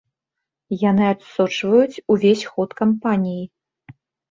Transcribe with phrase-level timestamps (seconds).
[0.83, 3.45] Яны адсочваюць увесь ход кампаніі.